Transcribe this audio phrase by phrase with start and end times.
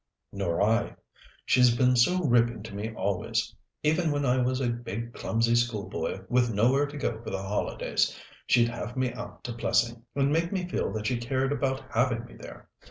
[0.31, 0.95] "Nor I.
[1.45, 3.55] She's been so ripping to me always.
[3.83, 7.43] Even when I was a big clumsy schoolboy, with nowhere to go to for the
[7.43, 11.83] holidays, she'd have me out to Plessing, and make me feel that she cared about
[11.91, 12.67] having me there.